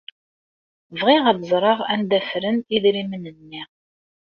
[0.99, 3.61] Bɣiɣ ad ẓreɣ anda ffren idrimen-nni.